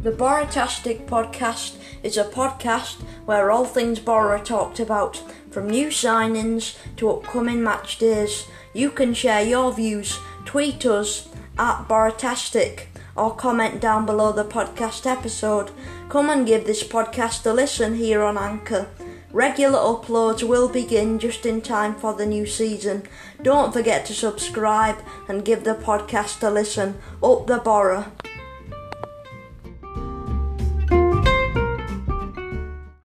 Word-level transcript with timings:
The 0.00 0.12
Borotastic 0.12 1.06
Podcast 1.06 1.74
is 2.04 2.16
a 2.16 2.22
podcast 2.22 3.02
where 3.24 3.50
all 3.50 3.64
things 3.64 3.98
Boro 3.98 4.38
are 4.38 4.44
talked 4.44 4.78
about, 4.78 5.20
from 5.50 5.68
new 5.68 5.88
signings 5.88 6.76
to 6.98 7.10
upcoming 7.10 7.64
match 7.64 7.98
days. 7.98 8.46
You 8.72 8.90
can 8.90 9.12
share 9.12 9.42
your 9.42 9.72
views, 9.72 10.20
tweet 10.44 10.86
us 10.86 11.28
at 11.58 11.88
Borotastic, 11.88 12.82
or 13.16 13.34
comment 13.34 13.80
down 13.80 14.06
below 14.06 14.30
the 14.30 14.44
podcast 14.44 15.04
episode. 15.04 15.72
Come 16.08 16.30
and 16.30 16.46
give 16.46 16.64
this 16.64 16.84
podcast 16.84 17.44
a 17.44 17.52
listen 17.52 17.96
here 17.96 18.22
on 18.22 18.38
Anchor. 18.38 18.86
Regular 19.32 19.80
uploads 19.80 20.44
will 20.44 20.68
begin 20.68 21.18
just 21.18 21.44
in 21.44 21.60
time 21.60 21.96
for 21.96 22.14
the 22.14 22.24
new 22.24 22.46
season. 22.46 23.02
Don't 23.42 23.72
forget 23.72 24.06
to 24.06 24.14
subscribe 24.14 24.98
and 25.26 25.44
give 25.44 25.64
the 25.64 25.74
podcast 25.74 26.40
a 26.46 26.50
listen. 26.50 27.00
Up 27.20 27.48
the 27.48 27.58
Boro. 27.58 28.12